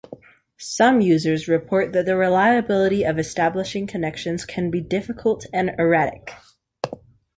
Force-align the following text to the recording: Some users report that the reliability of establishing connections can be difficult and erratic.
Some 0.57 0.99
users 1.01 1.47
report 1.47 1.93
that 1.93 2.07
the 2.07 2.17
reliability 2.17 3.03
of 3.03 3.19
establishing 3.19 3.85
connections 3.85 4.45
can 4.45 4.71
be 4.71 4.81
difficult 4.81 5.45
and 5.53 5.75
erratic. 5.77 6.31